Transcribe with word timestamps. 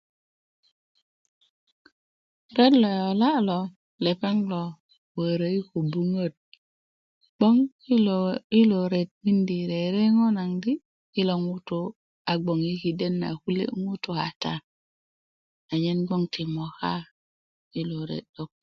ret 2.57 2.73
lo 2.81 2.89
yola 3.01 3.29
lo 3.47 3.59
lepeŋ 4.03 4.37
lo 4.51 4.63
wörö 5.17 5.47
i 5.57 5.59
kobuŋuöt 5.69 6.33
'boŋ 7.37 7.55
i 8.59 8.61
lo 8.71 8.79
ret 8.93 9.09
mindo 9.23 9.55
rereŋo 9.71 10.25
naŋ 10.37 10.49
di 10.63 10.73
kilo 11.13 11.35
ŋutu 11.45 11.79
a 12.31 12.33
bgoŋ 12.41 12.59
i 12.71 12.73
kiden 12.81 13.13
na 13.21 13.27
kulye 13.41 13.65
ŋutu 13.83 14.09
kata 14.19 14.53
anyen 15.71 15.99
bgoŋ 16.05 16.23
ti 16.33 16.41
moka 16.55 16.93
i 17.79 17.81
lo 17.89 17.99
ret 18.09 18.27